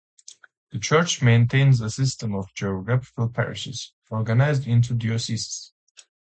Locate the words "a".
1.79-1.91